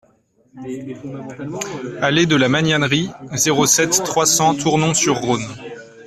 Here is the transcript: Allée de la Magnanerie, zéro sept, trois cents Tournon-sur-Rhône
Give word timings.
Allée 2.01 2.25
de 2.25 2.35
la 2.35 2.49
Magnanerie, 2.49 3.11
zéro 3.35 3.67
sept, 3.67 4.01
trois 4.03 4.25
cents 4.25 4.55
Tournon-sur-Rhône 4.55 5.45